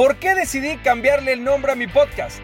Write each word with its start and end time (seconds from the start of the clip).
¿Por 0.00 0.16
qué 0.16 0.34
decidí 0.34 0.78
cambiarle 0.78 1.34
el 1.34 1.44
nombre 1.44 1.72
a 1.72 1.74
mi 1.74 1.86
podcast? 1.86 2.38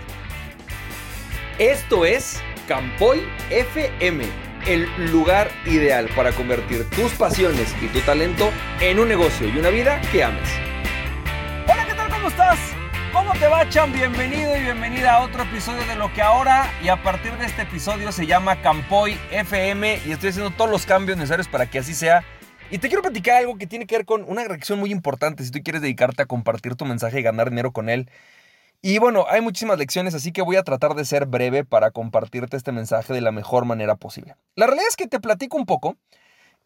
Esto 1.58 2.04
es 2.04 2.42
Campoy 2.68 3.26
FM, 3.48 4.24
el 4.66 4.86
lugar 5.10 5.50
ideal 5.64 6.06
para 6.14 6.32
convertir 6.32 6.84
tus 6.90 7.12
pasiones 7.14 7.74
y 7.80 7.86
tu 7.86 8.00
talento 8.00 8.50
en 8.82 8.98
un 8.98 9.08
negocio 9.08 9.48
y 9.48 9.56
una 9.56 9.70
vida 9.70 9.98
que 10.12 10.22
ames. 10.22 10.50
Hola, 11.66 11.86
¿qué 11.86 11.94
tal? 11.94 12.10
¿Cómo 12.10 12.28
estás? 12.28 12.58
¿Cómo 13.10 13.32
te 13.32 13.46
va, 13.46 13.66
Chan? 13.70 13.90
Bienvenido 13.90 14.54
y 14.54 14.60
bienvenida 14.60 15.14
a 15.14 15.20
otro 15.20 15.44
episodio 15.44 15.82
de 15.86 15.96
lo 15.96 16.12
que 16.12 16.20
ahora 16.20 16.70
y 16.82 16.88
a 16.88 17.02
partir 17.02 17.32
de 17.38 17.46
este 17.46 17.62
episodio 17.62 18.12
se 18.12 18.26
llama 18.26 18.60
Campoy 18.60 19.18
FM 19.30 20.02
y 20.04 20.12
estoy 20.12 20.28
haciendo 20.28 20.50
todos 20.50 20.70
los 20.70 20.84
cambios 20.84 21.16
necesarios 21.16 21.48
para 21.48 21.64
que 21.70 21.78
así 21.78 21.94
sea 21.94 22.22
y 22.70 22.78
te 22.78 22.88
quiero 22.88 23.02
platicar 23.02 23.36
algo 23.36 23.56
que 23.58 23.66
tiene 23.66 23.86
que 23.86 23.96
ver 23.96 24.06
con 24.06 24.24
una 24.24 24.44
reacción 24.44 24.78
muy 24.80 24.90
importante 24.90 25.44
si 25.44 25.50
tú 25.50 25.60
quieres 25.62 25.82
dedicarte 25.82 26.22
a 26.22 26.26
compartir 26.26 26.74
tu 26.74 26.84
mensaje 26.84 27.20
y 27.20 27.22
ganar 27.22 27.50
dinero 27.50 27.72
con 27.72 27.88
él. 27.88 28.10
Y 28.82 28.98
bueno, 28.98 29.24
hay 29.28 29.40
muchísimas 29.40 29.78
lecciones, 29.78 30.14
así 30.14 30.32
que 30.32 30.42
voy 30.42 30.56
a 30.56 30.62
tratar 30.62 30.94
de 30.94 31.04
ser 31.04 31.26
breve 31.26 31.64
para 31.64 31.90
compartirte 31.90 32.56
este 32.56 32.72
mensaje 32.72 33.12
de 33.12 33.20
la 33.20 33.32
mejor 33.32 33.64
manera 33.64 33.96
posible. 33.96 34.36
La 34.54 34.66
realidad 34.66 34.88
es 34.88 34.96
que 34.96 35.06
te 35.06 35.20
platico 35.20 35.56
un 35.56 35.66
poco. 35.66 35.96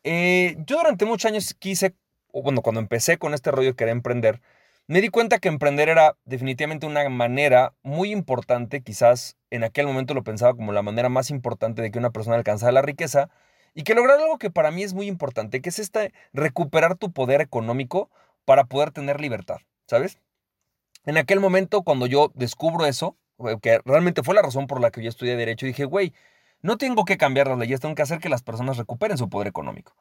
Eh, 0.03 0.57
yo 0.67 0.79
durante 0.79 1.05
muchos 1.05 1.31
años 1.31 1.55
quise, 1.59 1.95
o 2.33 2.43
bueno, 2.43 2.63
cuando 2.63 2.81
empecé 2.81 3.19
con 3.19 3.35
este 3.35 3.51
rollo 3.51 3.69
de 3.69 3.77
querer 3.77 3.93
emprender, 3.93 4.41
me 4.87 5.01
di 5.01 5.09
cuenta 5.09 5.39
que 5.39 5.49
emprender 5.49 5.89
era 5.89 6.17
definitivamente 6.25 6.87
una 6.87 7.09
manera 7.09 7.75
muy 7.83 8.11
importante, 8.11 8.83
quizás 8.83 9.37
en 9.51 9.63
aquel 9.65 9.87
momento 9.87 10.15
lo 10.15 10.25
pensaba 10.25 10.55
como 10.55 10.73
la 10.73 10.83
manera 10.83 11.09
más 11.09 11.31
importante 11.31 11.81
de 11.83 11.91
que 11.91 11.99
una 11.99 12.11
persona 12.11 12.37
alcanzara 12.37 12.73
la 12.73 12.83
riqueza, 12.83 13.31
y 13.75 13.83
que 13.83 13.95
lograr 13.95 14.19
algo 14.19 14.39
que 14.39 14.51
para 14.51 14.71
mí 14.71 14.83
es 14.83 14.95
muy 14.95 15.07
importante, 15.07 15.61
que 15.61 15.69
es 15.69 15.79
este 15.79 16.13
recuperar 16.33 16.97
tu 16.97 17.13
poder 17.13 17.41
económico 17.41 18.11
para 18.45 18.65
poder 18.65 18.91
tener 18.91 19.21
libertad, 19.21 19.59
¿sabes? 19.87 20.19
En 21.07 21.17
aquel 21.17 21.41
momento, 21.41 21.83
cuando 21.83 22.07
yo 22.07 22.31
descubro 22.35 22.87
eso, 22.87 23.17
eh, 23.39 23.57
que 23.63 23.81
realmente 23.85 24.23
fue 24.23 24.35
la 24.35 24.43
razón 24.43 24.67
por 24.67 24.81
la 24.81 24.91
que 24.91 25.03
yo 25.03 25.09
estudié 25.09 25.37
Derecho, 25.37 25.67
dije, 25.67 25.85
güey, 25.85 26.13
no 26.63 26.77
tengo 26.77 27.05
que 27.05 27.17
cambiar 27.17 27.49
las 27.49 27.59
leyes, 27.59 27.81
tengo 27.81 27.95
que 27.95 28.03
hacer 28.03 28.19
que 28.19 28.29
las 28.29 28.43
personas 28.43 28.77
recuperen 28.77 29.17
su 29.17 29.31
poder 29.31 29.49
económico. 29.49 29.95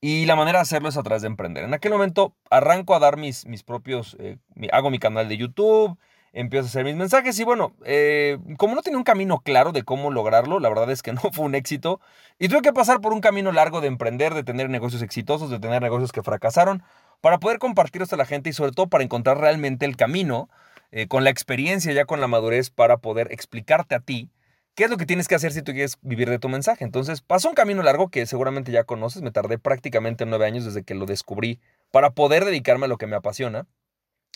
Y 0.00 0.26
la 0.26 0.36
manera 0.36 0.58
de 0.58 0.62
hacerlo 0.62 0.88
es 0.88 0.96
a 0.96 1.02
través 1.02 1.22
de 1.22 1.28
emprender. 1.28 1.64
En 1.64 1.74
aquel 1.74 1.92
momento 1.92 2.34
arranco 2.50 2.94
a 2.94 2.98
dar 2.98 3.16
mis, 3.16 3.46
mis 3.46 3.62
propios, 3.62 4.16
eh, 4.18 4.36
hago 4.72 4.90
mi 4.90 4.98
canal 4.98 5.28
de 5.28 5.36
YouTube, 5.36 5.96
empiezo 6.32 6.66
a 6.66 6.68
hacer 6.68 6.84
mis 6.84 6.96
mensajes 6.96 7.38
y 7.38 7.44
bueno, 7.44 7.74
eh, 7.84 8.38
como 8.56 8.74
no 8.74 8.82
tenía 8.82 8.98
un 8.98 9.04
camino 9.04 9.40
claro 9.40 9.72
de 9.72 9.82
cómo 9.82 10.10
lograrlo, 10.10 10.60
la 10.60 10.68
verdad 10.68 10.90
es 10.90 11.02
que 11.02 11.12
no 11.12 11.20
fue 11.32 11.44
un 11.44 11.54
éxito 11.54 12.00
y 12.38 12.48
tuve 12.48 12.62
que 12.62 12.72
pasar 12.72 13.00
por 13.00 13.12
un 13.12 13.20
camino 13.20 13.52
largo 13.52 13.80
de 13.80 13.88
emprender, 13.88 14.34
de 14.34 14.42
tener 14.42 14.70
negocios 14.70 15.02
exitosos, 15.02 15.50
de 15.50 15.58
tener 15.58 15.82
negocios 15.82 16.12
que 16.12 16.22
fracasaron, 16.22 16.82
para 17.20 17.38
poder 17.38 17.58
compartir 17.58 18.02
esto 18.02 18.16
a 18.16 18.18
la 18.18 18.26
gente 18.26 18.50
y 18.50 18.52
sobre 18.52 18.72
todo 18.72 18.88
para 18.88 19.04
encontrar 19.04 19.38
realmente 19.38 19.86
el 19.86 19.96
camino 19.96 20.48
eh, 20.90 21.06
con 21.06 21.24
la 21.24 21.30
experiencia, 21.30 21.92
ya 21.92 22.04
con 22.04 22.20
la 22.20 22.26
madurez, 22.26 22.70
para 22.70 22.96
poder 22.96 23.30
explicarte 23.30 23.94
a 23.94 24.00
ti 24.00 24.28
qué 24.74 24.84
es 24.84 24.90
lo 24.90 24.96
que 24.96 25.06
tienes 25.06 25.28
que 25.28 25.34
hacer 25.34 25.52
si 25.52 25.62
tú 25.62 25.72
quieres 25.72 25.98
vivir 26.02 26.28
de 26.28 26.38
tu 26.38 26.48
mensaje. 26.48 26.84
Entonces 26.84 27.20
pasó 27.20 27.48
un 27.48 27.54
camino 27.54 27.82
largo 27.82 28.08
que 28.08 28.26
seguramente 28.26 28.72
ya 28.72 28.84
conoces, 28.84 29.22
me 29.22 29.30
tardé 29.30 29.58
prácticamente 29.58 30.26
nueve 30.26 30.46
años 30.46 30.64
desde 30.64 30.82
que 30.82 30.94
lo 30.94 31.06
descubrí 31.06 31.60
para 31.90 32.10
poder 32.10 32.44
dedicarme 32.44 32.86
a 32.86 32.88
lo 32.88 32.98
que 32.98 33.06
me 33.06 33.16
apasiona. 33.16 33.66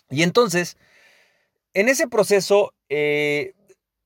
Y 0.08 0.22
entonces 0.22 0.76
en 1.76 1.90
ese 1.90 2.08
proceso, 2.08 2.72
eh, 2.88 3.52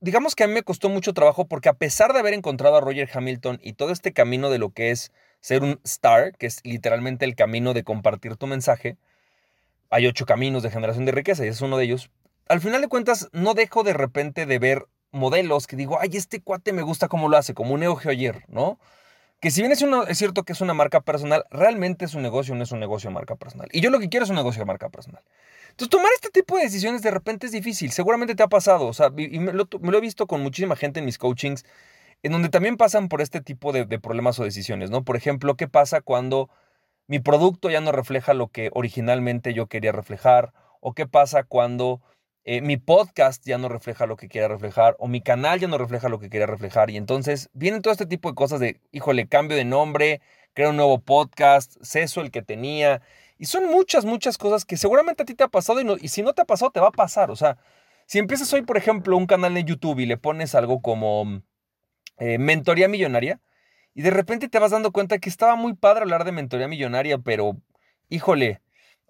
digamos 0.00 0.34
que 0.34 0.42
a 0.42 0.48
mí 0.48 0.54
me 0.54 0.64
costó 0.64 0.88
mucho 0.88 1.14
trabajo 1.14 1.46
porque 1.46 1.68
a 1.68 1.74
pesar 1.74 2.12
de 2.12 2.18
haber 2.18 2.34
encontrado 2.34 2.74
a 2.74 2.80
Roger 2.80 3.08
Hamilton 3.14 3.60
y 3.62 3.74
todo 3.74 3.92
este 3.92 4.12
camino 4.12 4.50
de 4.50 4.58
lo 4.58 4.70
que 4.70 4.90
es 4.90 5.12
ser 5.40 5.62
un 5.62 5.80
star, 5.84 6.36
que 6.36 6.46
es 6.46 6.58
literalmente 6.64 7.24
el 7.24 7.36
camino 7.36 7.72
de 7.72 7.84
compartir 7.84 8.36
tu 8.36 8.48
mensaje, 8.48 8.96
hay 9.88 10.08
ocho 10.08 10.26
caminos 10.26 10.64
de 10.64 10.70
generación 10.70 11.04
de 11.04 11.12
riqueza 11.12 11.44
y 11.44 11.48
es 11.48 11.60
uno 11.60 11.78
de 11.78 11.84
ellos. 11.84 12.10
Al 12.48 12.60
final 12.60 12.80
de 12.80 12.88
cuentas, 12.88 13.28
no 13.30 13.54
dejo 13.54 13.84
de 13.84 13.92
repente 13.92 14.46
de 14.46 14.58
ver 14.58 14.86
modelos 15.12 15.68
que 15.68 15.76
digo, 15.76 16.00
ay, 16.00 16.10
este 16.14 16.42
cuate 16.42 16.72
me 16.72 16.82
gusta 16.82 17.06
cómo 17.06 17.28
lo 17.28 17.36
hace, 17.36 17.54
como 17.54 17.74
un 17.74 17.80
Neo 17.80 17.94
Geoyer, 17.94 18.46
¿no? 18.48 18.80
Que 19.40 19.50
si 19.50 19.62
bien 19.62 19.72
es, 19.72 19.78
cierto 20.18 20.44
que 20.44 20.52
es 20.52 20.60
una 20.60 20.74
marca 20.74 21.00
personal, 21.00 21.46
realmente 21.50 22.04
es 22.04 22.14
un 22.14 22.22
negocio, 22.22 22.54
no 22.54 22.62
es 22.62 22.72
un 22.72 22.80
negocio 22.80 23.08
de 23.08 23.14
marca 23.14 23.36
personal. 23.36 23.68
Y 23.72 23.80
yo 23.80 23.88
lo 23.88 23.98
que 23.98 24.10
quiero 24.10 24.24
es 24.24 24.30
un 24.30 24.36
negocio 24.36 24.60
de 24.60 24.66
marca 24.66 24.90
personal. 24.90 25.22
Entonces, 25.70 25.88
tomar 25.88 26.10
este 26.14 26.28
tipo 26.28 26.56
de 26.56 26.64
decisiones 26.64 27.00
de 27.00 27.10
repente 27.10 27.46
es 27.46 27.52
difícil. 27.52 27.90
Seguramente 27.90 28.34
te 28.34 28.42
ha 28.42 28.48
pasado. 28.48 28.86
O 28.86 28.92
sea, 28.92 29.10
y 29.16 29.38
me 29.38 29.54
lo, 29.54 29.66
he 29.66 30.00
visto 30.00 30.26
con 30.26 30.42
muchísima 30.42 30.76
gente 30.76 31.00
en 31.00 31.06
mis 31.06 31.16
coachings, 31.16 31.64
en 32.22 32.32
donde 32.32 32.50
también 32.50 32.76
pasan 32.76 33.08
por 33.08 33.22
este 33.22 33.40
tipo 33.40 33.72
de, 33.72 33.86
problemas 33.98 34.38
o 34.38 34.44
decisiones, 34.44 34.90
¿no? 34.90 35.04
Por 35.04 35.16
ejemplo, 35.16 35.56
¿qué 35.56 35.68
pasa 35.68 36.02
cuando 36.02 36.50
mi 37.06 37.18
producto 37.18 37.70
ya 37.70 37.80
no 37.80 37.92
refleja 37.92 38.34
lo 38.34 38.48
que 38.48 38.70
originalmente 38.74 39.54
yo 39.54 39.68
quería 39.68 39.92
reflejar? 39.92 40.52
¿O 40.80 40.92
qué 40.92 41.06
pasa 41.06 41.44
cuando 41.44 42.02
eh, 42.44 42.60
mi 42.62 42.76
podcast 42.76 43.44
ya 43.46 43.58
no 43.58 43.68
refleja 43.68 44.06
lo 44.06 44.16
que 44.16 44.28
quería 44.28 44.48
reflejar? 44.48 44.96
¿O 44.98 45.08
mi 45.08 45.20
canal 45.20 45.60
ya 45.60 45.68
no 45.68 45.78
refleja 45.78 46.08
lo 46.08 46.18
que 46.18 46.30
quería 46.30 46.46
reflejar? 46.46 46.90
Y 46.90 46.96
entonces 46.96 47.50
vienen 47.52 47.82
todo 47.82 47.92
este 47.92 48.06
tipo 48.06 48.28
de 48.28 48.34
cosas 48.34 48.60
de, 48.60 48.80
híjole, 48.92 49.28
cambio 49.28 49.56
de 49.56 49.64
nombre, 49.64 50.20
creo 50.54 50.70
un 50.70 50.76
nuevo 50.76 51.00
podcast, 51.00 51.76
ceso 51.82 52.20
el 52.20 52.30
que 52.30 52.42
tenía. 52.42 53.02
Y 53.38 53.46
son 53.46 53.66
muchas, 53.66 54.04
muchas 54.04 54.38
cosas 54.38 54.64
que 54.64 54.76
seguramente 54.76 55.22
a 55.22 55.26
ti 55.26 55.34
te 55.34 55.44
ha 55.44 55.48
pasado 55.48 55.80
y, 55.80 56.08
si 56.08 56.22
no 56.22 56.32
te 56.34 56.42
ha 56.42 56.46
pasado, 56.46 56.70
te 56.70 56.80
va 56.80 56.88
a 56.88 56.92
pasar. 56.92 57.30
O 57.30 57.36
sea, 57.36 57.58
si 58.06 58.18
empiezas 58.18 58.52
hoy, 58.52 58.62
por 58.62 58.76
ejemplo, 58.76 59.16
un 59.16 59.26
canal 59.26 59.54
de 59.54 59.64
YouTube 59.64 60.00
y 60.00 60.06
le 60.06 60.16
pones 60.16 60.54
algo 60.54 60.82
como 60.82 61.42
eh, 62.18 62.38
mentoría 62.38 62.88
millonaria, 62.88 63.40
y 63.94 64.02
de 64.02 64.10
repente 64.10 64.48
te 64.48 64.58
vas 64.58 64.70
dando 64.70 64.92
cuenta 64.92 65.18
que 65.18 65.28
estaba 65.28 65.56
muy 65.56 65.74
padre 65.74 66.02
hablar 66.02 66.24
de 66.24 66.32
mentoría 66.32 66.68
millonaria, 66.68 67.18
pero 67.18 67.56
híjole, 68.08 68.60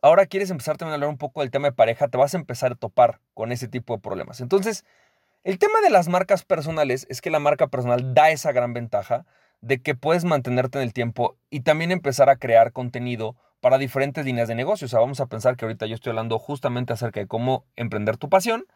ahora 0.02 0.26
quieres 0.26 0.50
empezar 0.50 0.76
también 0.76 0.92
a 0.92 0.94
hablar 0.96 1.10
un 1.10 1.18
poco 1.18 1.40
del 1.40 1.50
tema 1.50 1.68
de 1.68 1.72
pareja, 1.72 2.08
te 2.08 2.18
vas 2.18 2.34
a 2.34 2.38
empezar 2.38 2.72
a 2.72 2.74
topar 2.74 3.20
con 3.34 3.52
ese 3.52 3.68
tipo 3.68 3.94
de 3.94 4.00
problemas. 4.00 4.40
Entonces, 4.40 4.84
el 5.44 5.58
tema 5.58 5.80
de 5.80 5.90
las 5.90 6.08
marcas 6.08 6.44
personales 6.44 7.06
es 7.08 7.20
que 7.20 7.30
la 7.30 7.38
marca 7.38 7.68
personal 7.68 8.14
da 8.14 8.30
esa 8.30 8.52
gran 8.52 8.74
ventaja 8.74 9.24
de 9.60 9.80
que 9.80 9.94
puedes 9.94 10.24
mantenerte 10.24 10.78
en 10.78 10.84
el 10.84 10.92
tiempo 10.92 11.36
y 11.50 11.60
también 11.60 11.92
empezar 11.92 12.28
a 12.30 12.36
crear 12.36 12.72
contenido 12.72 13.36
para 13.60 13.78
diferentes 13.78 14.24
líneas 14.24 14.48
de 14.48 14.54
negocio. 14.54 14.86
O 14.86 14.88
sea, 14.88 15.00
vamos 15.00 15.20
a 15.20 15.26
pensar 15.26 15.56
que 15.56 15.64
ahorita 15.64 15.86
yo 15.86 15.94
estoy 15.94 16.10
hablando 16.10 16.38
justamente 16.38 16.92
acerca 16.92 17.20
de 17.20 17.26
cómo 17.26 17.64
emprender 17.76 18.16
tu 18.16 18.28
pasión, 18.28 18.66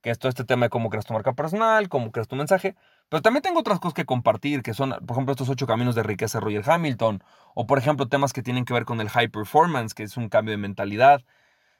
que 0.00 0.10
es 0.10 0.18
todo 0.18 0.28
este 0.28 0.44
tema 0.44 0.66
de 0.66 0.70
cómo 0.70 0.90
creas 0.90 1.04
tu 1.04 1.12
marca 1.12 1.32
personal, 1.32 1.88
cómo 1.88 2.12
creas 2.12 2.28
tu 2.28 2.36
mensaje, 2.36 2.76
pero 3.08 3.22
también 3.22 3.42
tengo 3.42 3.60
otras 3.60 3.80
cosas 3.80 3.94
que 3.94 4.04
compartir, 4.04 4.62
que 4.62 4.74
son, 4.74 4.90
por 5.06 5.16
ejemplo, 5.16 5.32
estos 5.32 5.48
ocho 5.48 5.66
caminos 5.66 5.94
de 5.94 6.02
riqueza 6.02 6.38
de 6.38 6.44
Roger 6.44 6.70
Hamilton, 6.70 7.22
o 7.54 7.66
por 7.66 7.78
ejemplo, 7.78 8.08
temas 8.08 8.32
que 8.32 8.42
tienen 8.42 8.64
que 8.64 8.74
ver 8.74 8.84
con 8.84 9.00
el 9.00 9.08
high 9.08 9.28
performance, 9.28 9.94
que 9.94 10.04
es 10.04 10.16
un 10.16 10.28
cambio 10.28 10.52
de 10.52 10.58
mentalidad. 10.58 11.22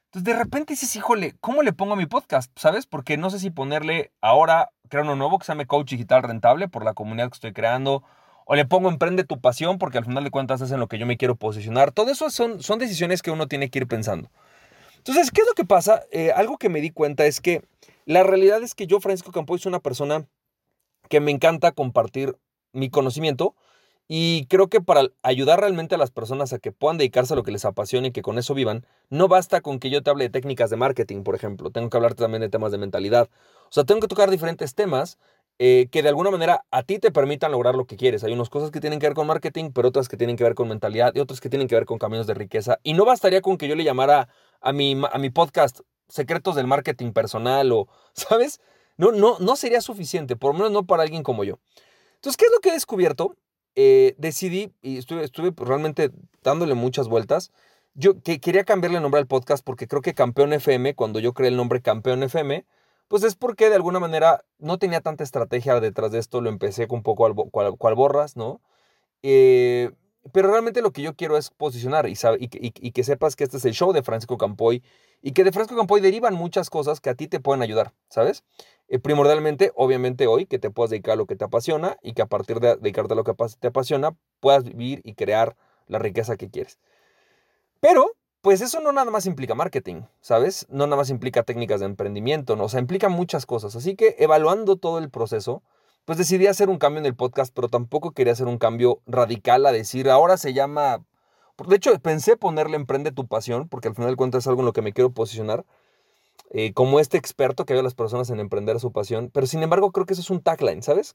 Entonces, 0.06 0.24
de 0.24 0.38
repente 0.38 0.72
dices, 0.72 0.96
híjole, 0.96 1.36
¿cómo 1.40 1.62
le 1.62 1.72
pongo 1.72 1.92
a 1.92 1.96
mi 1.96 2.06
podcast? 2.06 2.50
¿Sabes? 2.58 2.86
Porque 2.86 3.16
no 3.18 3.28
sé 3.30 3.38
si 3.38 3.50
ponerle 3.50 4.10
ahora, 4.20 4.70
crear 4.88 5.04
uno 5.04 5.16
nuevo 5.16 5.38
que 5.38 5.44
se 5.44 5.52
llame 5.52 5.66
Coach 5.66 5.90
Digital 5.90 6.22
Rentable 6.22 6.68
por 6.68 6.84
la 6.84 6.94
comunidad 6.94 7.28
que 7.28 7.34
estoy 7.34 7.52
creando, 7.52 8.02
o 8.46 8.54
le 8.54 8.64
pongo 8.64 8.88
emprende 8.88 9.24
tu 9.24 9.38
pasión 9.40 9.76
porque 9.76 9.98
al 9.98 10.06
final 10.06 10.24
de 10.24 10.30
cuentas 10.30 10.62
es 10.62 10.70
en 10.70 10.80
lo 10.80 10.88
que 10.88 10.98
yo 10.98 11.04
me 11.04 11.18
quiero 11.18 11.36
posicionar. 11.36 11.92
Todo 11.92 12.10
eso 12.10 12.30
son, 12.30 12.62
son 12.62 12.78
decisiones 12.78 13.20
que 13.20 13.30
uno 13.30 13.46
tiene 13.46 13.68
que 13.68 13.80
ir 13.80 13.86
pensando. 13.86 14.30
Entonces, 14.96 15.30
¿qué 15.30 15.42
es 15.42 15.46
lo 15.46 15.52
que 15.52 15.66
pasa? 15.66 16.02
Eh, 16.10 16.32
algo 16.32 16.56
que 16.56 16.70
me 16.70 16.80
di 16.80 16.90
cuenta 16.90 17.26
es 17.26 17.42
que 17.42 17.62
la 18.08 18.22
realidad 18.22 18.62
es 18.62 18.74
que 18.74 18.86
yo, 18.86 19.00
Francisco 19.00 19.32
Campoy, 19.32 19.58
soy 19.58 19.68
una 19.68 19.80
persona 19.80 20.26
que 21.10 21.20
me 21.20 21.30
encanta 21.30 21.72
compartir 21.72 22.38
mi 22.72 22.88
conocimiento 22.88 23.54
y 24.08 24.46
creo 24.46 24.68
que 24.68 24.80
para 24.80 25.02
ayudar 25.22 25.60
realmente 25.60 25.94
a 25.94 25.98
las 25.98 26.10
personas 26.10 26.54
a 26.54 26.58
que 26.58 26.72
puedan 26.72 26.96
dedicarse 26.96 27.34
a 27.34 27.36
lo 27.36 27.42
que 27.42 27.50
les 27.52 27.66
apasiona 27.66 28.06
y 28.06 28.10
que 28.10 28.22
con 28.22 28.38
eso 28.38 28.54
vivan, 28.54 28.86
no 29.10 29.28
basta 29.28 29.60
con 29.60 29.78
que 29.78 29.90
yo 29.90 30.02
te 30.02 30.08
hable 30.08 30.24
de 30.24 30.30
técnicas 30.30 30.70
de 30.70 30.76
marketing, 30.76 31.22
por 31.22 31.34
ejemplo. 31.34 31.70
Tengo 31.70 31.90
que 31.90 31.98
hablarte 31.98 32.22
también 32.22 32.40
de 32.40 32.48
temas 32.48 32.72
de 32.72 32.78
mentalidad. 32.78 33.28
O 33.64 33.72
sea, 33.72 33.84
tengo 33.84 34.00
que 34.00 34.08
tocar 34.08 34.30
diferentes 34.30 34.74
temas 34.74 35.18
eh, 35.58 35.88
que 35.90 36.02
de 36.02 36.08
alguna 36.08 36.30
manera 36.30 36.64
a 36.70 36.84
ti 36.84 36.98
te 36.98 37.10
permitan 37.10 37.52
lograr 37.52 37.74
lo 37.74 37.84
que 37.84 37.98
quieres. 37.98 38.24
Hay 38.24 38.32
unas 38.32 38.48
cosas 38.48 38.70
que 38.70 38.80
tienen 38.80 39.00
que 39.00 39.06
ver 39.06 39.14
con 39.14 39.26
marketing, 39.26 39.72
pero 39.74 39.88
otras 39.88 40.08
que 40.08 40.16
tienen 40.16 40.36
que 40.36 40.44
ver 40.44 40.54
con 40.54 40.66
mentalidad 40.68 41.12
y 41.14 41.20
otras 41.20 41.42
que 41.42 41.50
tienen 41.50 41.68
que 41.68 41.74
ver 41.74 41.84
con 41.84 41.98
caminos 41.98 42.26
de 42.26 42.32
riqueza. 42.32 42.78
Y 42.82 42.94
no 42.94 43.04
bastaría 43.04 43.42
con 43.42 43.58
que 43.58 43.68
yo 43.68 43.76
le 43.76 43.84
llamara 43.84 44.30
a 44.62 44.72
mi, 44.72 44.96
a 45.12 45.18
mi 45.18 45.28
podcast 45.28 45.80
secretos 46.08 46.56
del 46.56 46.66
marketing 46.66 47.12
personal 47.12 47.72
o, 47.72 47.88
¿sabes? 48.12 48.60
No, 48.96 49.12
no, 49.12 49.38
no 49.38 49.56
sería 49.56 49.80
suficiente, 49.80 50.36
por 50.36 50.52
lo 50.52 50.58
menos 50.58 50.72
no 50.72 50.86
para 50.86 51.04
alguien 51.04 51.22
como 51.22 51.44
yo. 51.44 51.58
Entonces, 52.16 52.36
¿qué 52.36 52.46
es 52.46 52.52
lo 52.52 52.58
que 52.58 52.70
he 52.70 52.72
descubierto? 52.72 53.36
Eh, 53.76 54.16
decidí, 54.18 54.72
y 54.82 54.98
estuve, 54.98 55.22
estuve 55.22 55.52
realmente 55.56 56.10
dándole 56.42 56.74
muchas 56.74 57.06
vueltas, 57.06 57.52
yo 57.94 58.20
que 58.22 58.40
quería 58.40 58.64
cambiarle 58.64 58.98
el 58.98 59.02
nombre 59.02 59.20
al 59.20 59.26
podcast 59.26 59.64
porque 59.64 59.86
creo 59.88 60.02
que 60.02 60.14
Campeón 60.14 60.52
FM, 60.52 60.94
cuando 60.94 61.20
yo 61.20 61.32
creé 61.32 61.48
el 61.48 61.56
nombre 61.56 61.82
Campeón 61.82 62.22
FM, 62.22 62.64
pues 63.08 63.24
es 63.24 63.34
porque 63.34 63.68
de 63.68 63.76
alguna 63.76 63.98
manera 64.00 64.44
no 64.58 64.78
tenía 64.78 65.00
tanta 65.00 65.24
estrategia 65.24 65.80
detrás 65.80 66.12
de 66.12 66.18
esto, 66.18 66.40
lo 66.40 66.48
empecé 66.48 66.86
con 66.86 66.98
un 66.98 67.02
poco 67.02 67.26
al, 67.26 67.34
cual, 67.34 67.94
borras, 67.94 68.36
¿no? 68.36 68.60
Eh, 69.22 69.90
pero 70.32 70.50
realmente 70.50 70.82
lo 70.82 70.92
que 70.92 71.02
yo 71.02 71.14
quiero 71.14 71.36
es 71.36 71.50
posicionar 71.50 72.08
y, 72.08 72.14
y, 72.38 72.92
que 72.92 73.04
sepas 73.04 73.36
que 73.36 73.44
este 73.44 73.56
es 73.56 73.64
el 73.64 73.72
show 73.72 73.92
de 73.92 74.02
Francisco 74.02 74.36
Campoy 74.36 74.82
y 75.22 75.32
que 75.32 75.44
de 75.44 75.52
Francisco 75.52 75.76
Campoy 75.76 76.00
derivan 76.00 76.34
muchas 76.34 76.70
cosas 76.70 77.00
que 77.00 77.10
a 77.10 77.14
ti 77.14 77.28
te 77.28 77.40
pueden 77.40 77.62
ayudar, 77.62 77.92
¿sabes? 78.08 78.44
Eh, 78.88 78.98
primordialmente, 78.98 79.72
obviamente 79.74 80.26
hoy, 80.26 80.46
que 80.46 80.58
te 80.58 80.70
puedas 80.70 80.90
dedicar 80.90 81.14
a 81.14 81.16
lo 81.16 81.26
que 81.26 81.36
te 81.36 81.44
apasiona 81.44 81.96
y 82.02 82.12
que 82.12 82.22
a 82.22 82.26
partir 82.26 82.60
de 82.60 82.76
dedicarte 82.76 83.14
a 83.14 83.16
lo 83.16 83.24
que 83.24 83.34
te 83.58 83.68
apasiona 83.68 84.16
puedas 84.40 84.64
vivir 84.64 85.00
y 85.04 85.14
crear 85.14 85.56
la 85.86 85.98
riqueza 85.98 86.36
que 86.36 86.50
quieres. 86.50 86.78
Pero 87.80 88.12
pues 88.40 88.60
eso 88.60 88.80
no 88.80 88.92
nada 88.92 89.10
más 89.10 89.26
implica 89.26 89.54
marketing, 89.54 90.02
¿sabes? 90.20 90.66
No 90.70 90.86
nada 90.86 90.96
más 90.96 91.10
implica 91.10 91.42
técnicas 91.42 91.80
de 91.80 91.86
emprendimiento, 91.86 92.56
¿no? 92.56 92.64
o 92.64 92.68
sea, 92.68 92.80
implica 92.80 93.08
muchas 93.08 93.46
cosas. 93.46 93.74
Así 93.76 93.96
que 93.96 94.16
evaluando 94.18 94.76
todo 94.76 94.98
el 94.98 95.10
proceso, 95.10 95.62
pues 96.08 96.16
decidí 96.16 96.46
hacer 96.46 96.70
un 96.70 96.78
cambio 96.78 97.00
en 97.00 97.04
el 97.04 97.14
podcast, 97.14 97.52
pero 97.54 97.68
tampoco 97.68 98.12
quería 98.12 98.32
hacer 98.32 98.46
un 98.46 98.56
cambio 98.56 99.02
radical 99.04 99.66
a 99.66 99.72
decir, 99.72 100.08
ahora 100.08 100.38
se 100.38 100.54
llama... 100.54 101.04
De 101.66 101.76
hecho, 101.76 101.92
pensé 101.98 102.38
ponerle 102.38 102.76
Emprende 102.76 103.12
tu 103.12 103.26
pasión, 103.26 103.68
porque 103.68 103.88
al 103.88 103.94
final 103.94 104.12
de 104.12 104.16
cuentas 104.16 104.44
es 104.44 104.46
algo 104.46 104.62
en 104.62 104.64
lo 104.64 104.72
que 104.72 104.80
me 104.80 104.94
quiero 104.94 105.12
posicionar, 105.12 105.66
eh, 106.48 106.72
como 106.72 106.98
este 106.98 107.18
experto 107.18 107.66
que 107.66 107.74
ayuda 107.74 107.82
a 107.82 107.84
las 107.84 107.94
personas 107.94 108.30
en 108.30 108.40
emprender 108.40 108.80
su 108.80 108.90
pasión, 108.90 109.28
pero 109.34 109.46
sin 109.46 109.62
embargo 109.62 109.92
creo 109.92 110.06
que 110.06 110.14
eso 110.14 110.22
es 110.22 110.30
un 110.30 110.40
tagline, 110.40 110.82
¿sabes? 110.82 111.14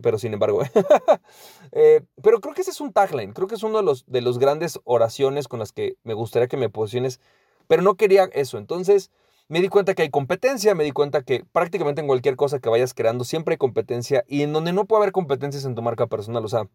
Pero 0.00 0.18
sin 0.18 0.32
embargo, 0.32 0.62
eh, 1.72 2.00
pero 2.22 2.40
creo 2.40 2.54
que 2.54 2.62
ese 2.62 2.70
es 2.70 2.80
un 2.80 2.94
tagline, 2.94 3.34
creo 3.34 3.46
que 3.46 3.56
es 3.56 3.62
uno 3.62 3.76
de 3.76 3.84
los, 3.84 4.06
de 4.06 4.22
los 4.22 4.38
grandes 4.38 4.80
oraciones 4.84 5.48
con 5.48 5.58
las 5.58 5.72
que 5.72 5.98
me 6.02 6.14
gustaría 6.14 6.48
que 6.48 6.56
me 6.56 6.70
posiciones, 6.70 7.20
pero 7.68 7.82
no 7.82 7.96
quería 7.96 8.24
eso, 8.32 8.56
entonces 8.56 9.10
me 9.50 9.60
di 9.60 9.68
cuenta 9.68 9.94
que 9.94 10.02
hay 10.02 10.10
competencia, 10.10 10.76
me 10.76 10.84
di 10.84 10.92
cuenta 10.92 11.22
que 11.22 11.44
prácticamente 11.52 12.00
en 12.00 12.06
cualquier 12.06 12.36
cosa 12.36 12.60
que 12.60 12.68
vayas 12.68 12.94
creando 12.94 13.24
siempre 13.24 13.54
hay 13.54 13.58
competencia 13.58 14.22
y 14.28 14.42
en 14.42 14.52
donde 14.52 14.72
no 14.72 14.84
puede 14.84 15.02
haber 15.02 15.12
competencias 15.12 15.64
en 15.64 15.74
tu 15.74 15.82
marca 15.82 16.06
personal, 16.06 16.44
o 16.44 16.48
sea, 16.48 16.68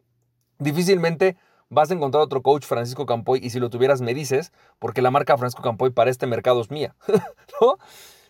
difícilmente 0.59 1.37
vas 1.69 1.89
a 1.89 1.93
encontrar 1.93 2.21
otro 2.21 2.41
coach 2.41 2.65
Francisco 2.65 3.05
Campoy 3.05 3.39
y 3.41 3.49
si 3.51 3.61
lo 3.61 3.69
tuvieras 3.69 4.01
me 4.01 4.13
dices, 4.13 4.51
porque 4.77 5.01
la 5.01 5.09
marca 5.09 5.37
Francisco 5.37 5.63
Campoy 5.63 5.91
para 5.91 6.11
este 6.11 6.27
mercado 6.27 6.59
es 6.59 6.69
mía, 6.69 6.97
¿no? 7.61 7.77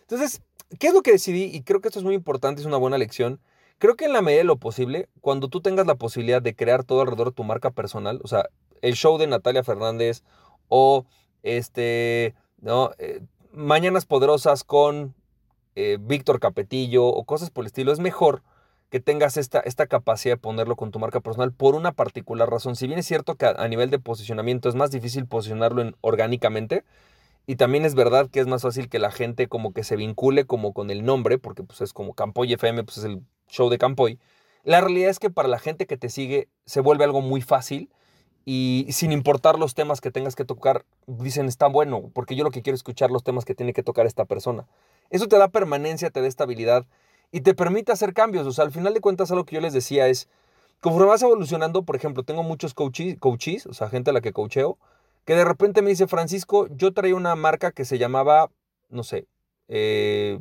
Entonces, 0.02 0.42
¿qué 0.78 0.86
es 0.86 0.94
lo 0.94 1.02
que 1.02 1.10
decidí? 1.10 1.50
Y 1.52 1.64
creo 1.64 1.80
que 1.80 1.88
esto 1.88 1.98
es 1.98 2.04
muy 2.04 2.14
importante, 2.14 2.60
es 2.60 2.68
una 2.68 2.76
buena 2.76 2.98
lección. 2.98 3.40
Creo 3.78 3.96
que 3.96 4.04
en 4.04 4.12
la 4.12 4.22
medida 4.22 4.38
de 4.38 4.44
lo 4.44 4.58
posible, 4.58 5.08
cuando 5.20 5.48
tú 5.48 5.60
tengas 5.60 5.88
la 5.88 5.96
posibilidad 5.96 6.40
de 6.40 6.54
crear 6.54 6.84
todo 6.84 7.00
alrededor 7.00 7.30
de 7.30 7.34
tu 7.34 7.42
marca 7.42 7.72
personal, 7.72 8.20
o 8.22 8.28
sea, 8.28 8.48
el 8.80 8.94
show 8.94 9.18
de 9.18 9.26
Natalia 9.26 9.64
Fernández 9.64 10.22
o 10.68 11.04
este, 11.42 12.36
¿no? 12.60 12.92
Eh, 12.98 13.22
Mañanas 13.56 14.04
Poderosas 14.04 14.64
con 14.64 15.14
eh, 15.76 15.96
Víctor 15.98 16.40
Capetillo 16.40 17.06
o 17.06 17.24
cosas 17.24 17.48
por 17.48 17.64
el 17.64 17.68
estilo, 17.68 17.90
es 17.90 18.00
mejor 18.00 18.42
que 18.90 19.00
tengas 19.00 19.38
esta, 19.38 19.60
esta 19.60 19.86
capacidad 19.86 20.34
de 20.34 20.40
ponerlo 20.40 20.76
con 20.76 20.90
tu 20.90 20.98
marca 20.98 21.20
personal 21.20 21.54
por 21.54 21.74
una 21.74 21.92
particular 21.92 22.50
razón. 22.50 22.76
Si 22.76 22.86
bien 22.86 22.98
es 22.98 23.06
cierto 23.06 23.36
que 23.36 23.46
a, 23.46 23.66
nivel 23.66 23.88
de 23.88 23.98
posicionamiento 23.98 24.68
es 24.68 24.74
más 24.74 24.90
difícil 24.90 25.24
posicionarlo 25.24 25.80
en, 25.80 25.96
orgánicamente, 26.02 26.84
y 27.46 27.56
también 27.56 27.86
es 27.86 27.94
verdad 27.94 28.28
que 28.28 28.40
es 28.40 28.46
más 28.46 28.60
fácil 28.60 28.90
que 28.90 28.98
la 28.98 29.10
gente 29.10 29.48
como 29.48 29.72
que 29.72 29.84
se 29.84 29.96
vincule 29.96 30.44
como 30.44 30.74
con 30.74 30.90
el 30.90 31.02
nombre, 31.02 31.38
porque 31.38 31.62
pues 31.62 31.80
es 31.80 31.94
como 31.94 32.12
Campoy 32.12 32.52
FM, 32.52 32.84
pues 32.84 32.98
es 32.98 33.04
el 33.04 33.22
show 33.48 33.70
de 33.70 33.78
Campoy. 33.78 34.18
La 34.64 34.82
realidad 34.82 35.08
es 35.08 35.18
que 35.18 35.30
para 35.30 35.48
la 35.48 35.58
gente 35.58 35.86
que 35.86 35.96
te 35.96 36.10
sigue 36.10 36.50
se 36.66 36.82
vuelve 36.82 37.04
algo 37.04 37.22
muy 37.22 37.40
fácil 37.40 37.88
y 38.48 38.86
sin 38.90 39.10
importar 39.10 39.58
los 39.58 39.74
temas 39.74 40.00
que 40.00 40.12
tengas 40.12 40.36
que 40.36 40.44
tocar, 40.44 40.86
dicen 41.08 41.46
está 41.46 41.66
bueno, 41.66 42.10
porque 42.14 42.36
yo 42.36 42.44
lo 42.44 42.52
que 42.52 42.62
quiero 42.62 42.76
es 42.76 42.78
escuchar 42.78 43.10
los 43.10 43.24
temas 43.24 43.44
que 43.44 43.56
tiene 43.56 43.72
que 43.72 43.82
tocar 43.82 44.06
esta 44.06 44.24
persona. 44.24 44.66
Eso 45.10 45.26
te 45.26 45.36
da 45.36 45.48
permanencia, 45.48 46.10
te 46.10 46.20
da 46.20 46.28
estabilidad 46.28 46.86
y 47.32 47.40
te 47.40 47.54
permite 47.54 47.90
hacer 47.90 48.14
cambios. 48.14 48.46
O 48.46 48.52
sea, 48.52 48.64
al 48.64 48.70
final 48.70 48.94
de 48.94 49.00
cuentas, 49.00 49.32
algo 49.32 49.44
que 49.44 49.56
yo 49.56 49.60
les 49.60 49.72
decía 49.72 50.06
es, 50.06 50.28
conforme 50.80 51.08
vas 51.08 51.22
evolucionando, 51.22 51.82
por 51.82 51.96
ejemplo, 51.96 52.22
tengo 52.22 52.44
muchos 52.44 52.72
coaches, 52.72 53.16
coaches, 53.18 53.66
o 53.66 53.74
sea, 53.74 53.88
gente 53.88 54.10
a 54.10 54.12
la 54.12 54.20
que 54.20 54.32
coacheo, 54.32 54.78
que 55.24 55.34
de 55.34 55.44
repente 55.44 55.82
me 55.82 55.90
dice, 55.90 56.06
Francisco, 56.06 56.68
yo 56.70 56.92
traía 56.92 57.16
una 57.16 57.34
marca 57.34 57.72
que 57.72 57.84
se 57.84 57.98
llamaba, 57.98 58.48
no 58.90 59.02
sé, 59.02 59.26
eh, 59.66 60.38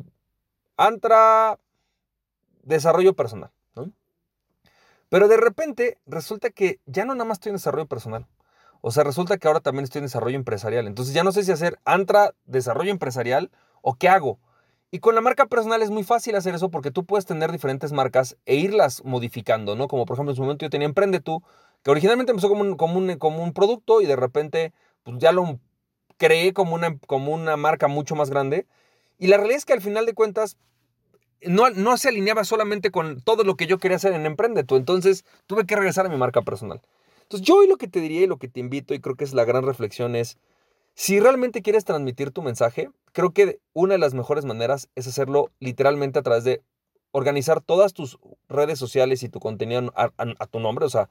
Antra 0.78 1.60
Desarrollo 2.62 3.16
Personal. 3.16 3.50
Pero 5.10 5.28
de 5.28 5.38
repente 5.38 5.98
resulta 6.06 6.50
que 6.50 6.80
ya 6.86 7.06
no 7.06 7.14
nada 7.14 7.26
más 7.26 7.38
estoy 7.38 7.52
en 7.52 7.58
desarrollo 7.58 7.88
personal. 7.88 8.28
O 8.82 8.92
sea, 8.92 9.04
resulta 9.04 9.38
que 9.38 9.48
ahora 9.48 9.62
también 9.62 9.84
estoy 9.84 10.00
en 10.00 10.06
desarrollo 10.06 10.36
empresarial. 10.36 10.88
Entonces 10.88 11.14
ya 11.14 11.24
no 11.24 11.32
sé 11.32 11.44
si 11.44 11.52
hacer 11.52 11.80
Antra 11.86 12.36
Desarrollo 12.46 12.92
Empresarial 12.92 13.52
o 13.82 13.96
qué 13.96 14.10
hago. 14.10 14.40
Y 14.92 15.00
con 15.00 15.16
la 15.16 15.22
marca 15.22 15.48
personal 15.48 15.82
es 15.82 15.90
muy 15.90 16.04
fácil 16.04 16.36
hacer 16.36 16.56
eso 16.56 16.70
porque 16.70 16.92
tú 16.92 17.04
puedes 17.06 17.26
tener 17.26 17.52
diferentes 17.52 17.92
marcas 17.92 18.38
e 18.46 18.56
irlas 18.56 19.04
modificando, 19.04 19.76
¿no? 19.76 19.88
Como 19.88 20.06
por 20.06 20.16
ejemplo 20.16 20.32
en 20.32 20.36
su 20.36 20.42
momento 20.44 20.66
yo 20.66 20.70
tenía 20.70 20.86
Emprende 20.86 21.20
Tú, 21.20 21.44
que 21.84 21.92
originalmente 21.92 22.32
empezó 22.32 22.48
como 22.48 22.62
un, 22.62 23.54
producto 23.54 24.02
y 24.02 24.06
de 24.06 24.16
repente 24.16 24.74
pues 25.04 25.18
ya 25.20 25.32
lo 25.32 25.60
creé 26.18 26.54
como 26.54 26.76
una, 26.76 26.98
como 27.08 27.34
una 27.34 27.58
marca 27.58 27.88
mucho 27.88 28.16
más 28.16 28.30
grande. 28.30 28.68
Y 29.18 29.28
la 29.28 29.38
realidad 29.38 29.58
es 29.58 29.66
que 29.66 29.74
al 29.74 29.82
final 29.82 30.06
de 30.06 30.14
cuentas 30.14 30.58
no, 31.48 31.70
no 31.70 31.98
se 31.98 32.10
alineaba 32.10 32.44
solamente 32.44 32.92
con 32.92 33.22
todo 33.22 33.44
lo 33.44 33.56
que 33.56 33.68
yo 33.68 33.78
quería 33.78 33.98
hacer 33.98 34.14
en 34.14 34.26
Emprende. 34.26 34.66
Entonces 34.68 35.26
tuve 35.48 35.66
que 35.66 35.76
regresar 35.76 36.06
a 36.06 36.10
mi 36.10 36.18
marca 36.18 36.42
personal. 36.42 36.82
Entonces 37.24 37.48
yo 37.48 37.58
hoy 37.58 37.68
lo 37.68 37.78
que 37.78 37.88
te 37.88 38.00
diría 38.00 38.22
y 38.22 38.28
lo 38.28 38.38
que 38.38 38.48
te 38.48 38.60
invito 38.60 38.94
y 38.94 39.00
creo 39.00 39.16
que 39.16 39.24
es 39.24 39.34
la 39.34 39.46
gran 39.46 39.64
reflexión 39.64 40.16
es, 40.16 40.38
si 40.94 41.20
realmente 41.20 41.62
quieres 41.62 41.84
transmitir 41.84 42.32
tu 42.32 42.42
mensaje, 42.42 42.90
creo 43.12 43.32
que 43.32 43.60
una 43.74 43.96
de 43.96 43.98
las 43.98 44.14
mejores 44.14 44.46
maneras 44.46 44.90
es 44.96 45.08
hacerlo 45.08 45.52
literalmente 45.60 46.20
a 46.20 46.22
través 46.22 46.44
de 46.44 46.62
organizar 47.12 47.62
todas 47.62 47.94
tus 47.94 48.20
redes 48.48 48.78
sociales 48.78 49.24
y 49.24 49.30
tu 49.30 49.40
contenido 49.40 49.92
a, 49.96 50.48
tu 50.48 50.60
nombre. 50.60 50.86
O 50.86 50.90
sea, 50.90 51.10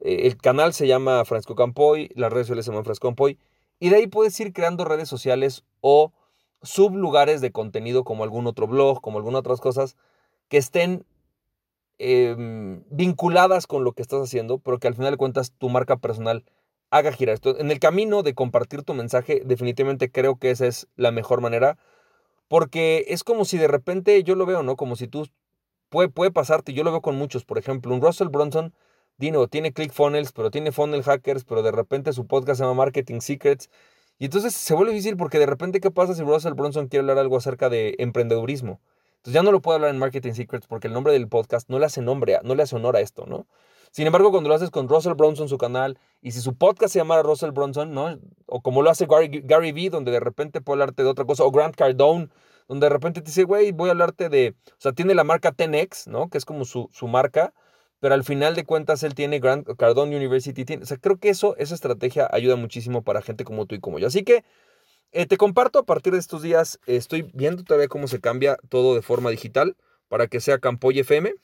eh, 0.00 0.22
el 0.26 0.36
canal 0.36 0.72
se 0.72 0.86
llama 0.86 1.24
Francisco 1.24 1.54
Campoy, 1.54 2.10
las 2.14 2.32
redes 2.32 2.46
sociales 2.46 2.64
se 2.64 2.70
llaman 2.70 2.84
Francisco 2.84 3.08
Campoy, 3.08 3.38
y 3.78 3.90
de 3.90 3.96
ahí 3.96 4.06
puedes 4.06 4.38
ir 4.40 4.52
creando 4.52 4.84
redes 4.84 5.08
sociales 5.08 5.64
o 5.80 6.12
sublugares 6.66 7.40
de 7.40 7.52
contenido 7.52 8.04
como 8.04 8.24
algún 8.24 8.46
otro 8.46 8.66
blog, 8.66 9.00
como 9.00 9.18
algunas 9.18 9.40
otras 9.40 9.60
cosas 9.60 9.96
que 10.48 10.58
estén 10.58 11.04
em, 11.98 12.82
vinculadas 12.90 13.66
con 13.66 13.84
lo 13.84 13.92
que 13.92 14.02
estás 14.02 14.22
haciendo, 14.22 14.58
pero 14.58 14.78
que 14.78 14.88
al 14.88 14.94
final 14.94 15.12
de 15.12 15.16
cuentas 15.16 15.52
tu 15.52 15.68
marca 15.68 15.96
personal 15.96 16.44
haga 16.90 17.12
girar 17.12 17.34
esto. 17.34 17.58
En 17.58 17.70
el 17.70 17.80
camino 17.80 18.22
de 18.22 18.34
compartir 18.34 18.82
tu 18.82 18.94
mensaje, 18.94 19.42
definitivamente 19.44 20.10
creo 20.10 20.36
que 20.36 20.50
esa 20.50 20.66
es 20.66 20.88
la 20.96 21.10
mejor 21.10 21.40
manera, 21.40 21.78
porque 22.48 23.06
es 23.08 23.24
como 23.24 23.44
si 23.44 23.58
de 23.58 23.68
repente 23.68 24.22
yo 24.22 24.34
lo 24.34 24.46
veo, 24.46 24.62
¿no? 24.62 24.76
Como 24.76 24.96
si 24.96 25.08
tú, 25.08 25.28
puede, 25.88 26.08
puede 26.08 26.30
pasarte, 26.30 26.72
yo 26.72 26.84
lo 26.84 26.92
veo 26.92 27.02
con 27.02 27.16
muchos, 27.16 27.44
por 27.44 27.58
ejemplo, 27.58 27.94
un 27.94 28.00
Russell 28.02 28.28
Bronson, 28.28 28.72
Dino, 29.18 29.48
tiene 29.48 29.72
ClickFunnels, 29.72 30.32
pero 30.32 30.50
tiene 30.50 30.72
Funnel 30.72 31.02
Hackers, 31.02 31.44
pero 31.44 31.62
de 31.62 31.72
repente 31.72 32.12
su 32.12 32.26
podcast 32.26 32.58
se 32.58 32.64
llama 32.64 32.74
Marketing 32.74 33.20
Secrets. 33.20 33.70
Y 34.18 34.26
entonces 34.26 34.54
se 34.54 34.74
vuelve 34.74 34.92
difícil 34.92 35.16
porque 35.16 35.38
de 35.38 35.46
repente, 35.46 35.80
¿qué 35.80 35.90
pasa 35.90 36.14
si 36.14 36.22
Russell 36.22 36.54
Bronson 36.54 36.88
quiere 36.88 37.00
hablar 37.00 37.18
algo 37.18 37.36
acerca 37.36 37.68
de 37.68 37.94
emprendedurismo? 37.98 38.80
Entonces 39.16 39.34
ya 39.34 39.42
no 39.42 39.52
lo 39.52 39.60
puede 39.60 39.76
hablar 39.76 39.90
en 39.90 39.98
Marketing 39.98 40.32
Secrets 40.32 40.66
porque 40.66 40.86
el 40.86 40.94
nombre 40.94 41.12
del 41.12 41.28
podcast 41.28 41.68
no 41.68 41.78
le 41.78 41.86
hace 41.86 42.00
nombre, 42.00 42.38
no 42.42 42.54
le 42.54 42.62
hace 42.62 42.76
honor 42.76 42.96
a 42.96 43.00
esto, 43.00 43.26
¿no? 43.26 43.46
Sin 43.90 44.06
embargo, 44.06 44.30
cuando 44.30 44.48
lo 44.48 44.54
haces 44.54 44.70
con 44.70 44.88
Russell 44.88 45.14
Bronson, 45.14 45.48
su 45.48 45.58
canal, 45.58 45.98
y 46.20 46.32
si 46.32 46.40
su 46.40 46.54
podcast 46.54 46.92
se 46.92 46.98
llamara 46.98 47.22
Russell 47.22 47.50
Bronson, 47.50 47.92
¿no? 47.92 48.18
O 48.46 48.60
como 48.60 48.82
lo 48.82 48.90
hace 48.90 49.06
Gary, 49.06 49.42
Gary 49.44 49.72
Vee, 49.72 49.90
donde 49.90 50.12
de 50.12 50.20
repente 50.20 50.60
puede 50.60 50.82
hablarte 50.82 51.02
de 51.02 51.08
otra 51.08 51.24
cosa, 51.24 51.44
o 51.44 51.50
Grant 51.50 51.76
Cardone, 51.76 52.28
donde 52.68 52.86
de 52.86 52.90
repente 52.90 53.20
te 53.20 53.26
dice, 53.26 53.44
güey, 53.44 53.72
voy 53.72 53.88
a 53.88 53.92
hablarte 53.92 54.28
de, 54.28 54.54
o 54.68 54.74
sea, 54.78 54.92
tiene 54.92 55.14
la 55.14 55.24
marca 55.24 55.52
10X, 55.52 56.08
¿no? 56.08 56.28
Que 56.28 56.38
es 56.38 56.44
como 56.44 56.64
su, 56.64 56.88
su 56.92 57.08
marca, 57.08 57.54
pero 58.00 58.14
al 58.14 58.24
final 58.24 58.54
de 58.54 58.64
cuentas 58.64 59.02
él 59.02 59.14
tiene 59.14 59.38
Grant 59.38 59.68
Cardone 59.76 60.16
University. 60.16 60.64
Tiene, 60.64 60.84
creo 61.00 61.18
que 61.18 61.30
eso, 61.30 61.56
esa 61.56 61.74
estrategia 61.74 62.28
ayuda 62.30 62.56
muchísimo 62.56 63.02
para 63.02 63.22
gente 63.22 63.44
como 63.44 63.66
tú 63.66 63.74
y 63.74 63.80
como 63.80 63.98
yo. 63.98 64.06
Así 64.06 64.22
que 64.22 64.44
eh, 65.12 65.26
te 65.26 65.36
comparto 65.36 65.78
a 65.78 65.84
partir 65.84 66.12
de 66.12 66.18
estos 66.18 66.42
días, 66.42 66.78
estoy 66.86 67.30
viendo 67.34 67.64
todavía 67.64 67.88
cómo 67.88 68.08
se 68.08 68.20
cambia 68.20 68.58
todo 68.68 68.94
de 68.94 69.02
forma 69.02 69.30
digital 69.30 69.76
para 70.08 70.26
que 70.26 70.40
sea 70.40 70.58
Campoy 70.58 70.98
FM 71.00 71.34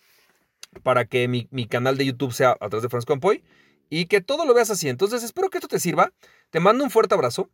para 0.82 1.04
que 1.04 1.28
mi, 1.28 1.66
canal 1.66 1.96
de 1.96 2.06
YouTube 2.06 2.32
sea 2.32 2.52
a 2.52 2.68
través 2.68 2.82
de 2.82 2.88
Francisco 2.88 3.12
Campoy 3.12 3.42
y 3.90 4.06
que 4.06 4.20
todo 4.20 4.46
lo 4.46 4.54
veas 4.54 4.70
así. 4.70 4.88
Entonces, 4.88 5.22
espero 5.22 5.50
que 5.50 5.58
esto 5.58 5.68
te 5.68 5.78
sirva. 5.78 6.12
Te 6.50 6.60
mando 6.60 6.82
un 6.82 6.90
fuerte 6.90 7.14
abrazo. 7.14 7.50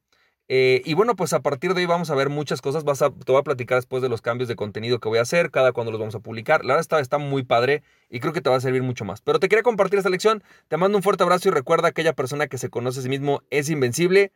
Eh, 0.50 0.81
y 0.87 0.95
bueno, 0.95 1.14
pues 1.14 1.35
a 1.35 1.40
partir 1.40 1.75
de 1.75 1.83
hoy 1.83 1.87
vamos 1.87 2.09
a 2.11 2.14
ver 2.14 2.31
muchas 2.31 2.62
cosas. 2.62 2.85
Vas 2.85 3.02
a, 3.02 3.11
te 3.11 3.31
voy 3.31 3.40
a 3.40 3.45
platicar 3.45 3.76
después 3.76 4.02
de 4.02 4.09
los 4.09 4.23
cambios 4.23 4.49
de 4.49 4.57
contenido 4.57 4.99
que 4.99 5.09
voy 5.09 5.19
a 5.19 5.23
hacer, 5.23 5.50
cada 5.50 5.73
cuando 5.73 5.93
los 5.93 6.00
vamos 6.00 6.14
a 6.14 6.21
publicar. 6.21 6.64
La 6.64 6.75
verdad 6.75 6.81
está, 6.81 7.00
está 7.00 7.19
muy 7.19 7.43
padre 7.43 7.83
y 8.09 8.21
creo 8.21 8.33
que 8.33 8.40
te 8.40 8.49
va 8.49 8.57
a 8.57 8.61
servir 8.61 8.83
mucho 8.83 9.05
más. 9.05 9.21
Pero 9.21 9.38
te 9.38 9.49
quería 9.49 9.62
compartir 9.62 9.99
esta 9.99 10.11
lección. 10.11 10.43
Te 10.69 10.78
mando 10.78 10.97
un 10.97 11.02
fuerte 11.02 11.23
abrazo 11.23 11.49
y 11.49 11.52
recuerda, 11.52 11.88
aquella 11.88 12.14
persona 12.14 12.47
que 12.47 12.57
se 12.57 12.71
conoce 12.71 13.00
a 13.00 13.02
sí 13.02 13.09
mismo 13.11 13.43
es 13.50 13.69
invencible. 13.69 14.33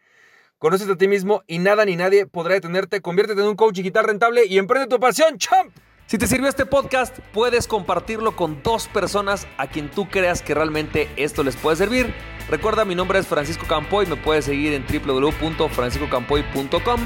Conoces 0.59 0.88
a 0.88 0.97
ti 0.97 1.09
mismo 1.09 1.42
y 1.47 1.59
nada 1.59 1.85
ni 1.87 1.97
nadie 1.97 2.26
podrá 2.26 2.54
detenerte. 2.54 3.00
Conviértete 3.00 3.40
en 3.40 3.49
un 3.49 3.57
coach 3.57 3.76
digital 3.76 4.04
rentable 4.04 4.45
y 4.47 4.59
emprende 4.59 4.88
tu 4.88 5.00
pasión. 5.00 5.38
¡Champ! 5.38 5.75
Si 6.07 6.19
te 6.19 6.26
sirvió 6.26 6.49
este 6.49 6.66
podcast, 6.66 7.19
puedes 7.33 7.66
compartirlo 7.66 8.37
con 8.37 8.62
dos 8.62 8.87
personas 8.87 9.47
a 9.57 9.66
quien 9.66 9.90
tú 9.90 10.11
creas 10.11 10.42
que 10.42 10.52
realmente 10.52 11.09
esto 11.16 11.42
les 11.42 11.57
puede 11.57 11.76
servir. 11.78 12.12
Recuerda, 12.52 12.85
mi 12.85 12.94
nombre 12.94 13.18
es 13.18 13.26
Francisco 13.26 13.66
Campoy, 13.66 14.04
me 14.04 14.16
puedes 14.16 14.44
seguir 14.44 14.75
en 14.75 14.85
www.franciscocampoy.com. 14.85 17.00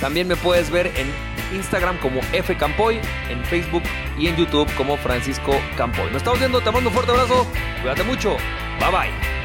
También 0.00 0.28
me 0.28 0.36
puedes 0.36 0.70
ver 0.70 0.92
en 0.94 1.12
Instagram 1.56 1.98
como 1.98 2.22
fcampoy, 2.22 3.00
en 3.28 3.44
Facebook 3.46 3.82
y 4.16 4.28
en 4.28 4.36
YouTube 4.36 4.72
como 4.76 4.96
Francisco 4.96 5.56
Campoy. 5.76 6.06
Nos 6.12 6.18
estamos 6.18 6.38
viendo, 6.38 6.60
te 6.60 6.70
mando 6.70 6.90
un 6.90 6.94
fuerte 6.94 7.10
abrazo, 7.10 7.48
cuídate 7.80 8.04
mucho, 8.04 8.36
bye 8.78 8.92
bye. 8.92 9.35